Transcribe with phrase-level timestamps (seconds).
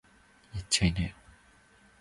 [0.55, 1.15] やっちゃいなよ